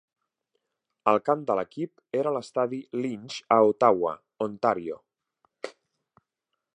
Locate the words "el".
1.11-1.19